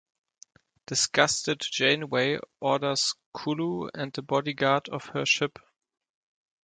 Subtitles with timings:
[0.87, 5.59] Disgusted, Janeway orders Culluh and the bodyguard off her ship.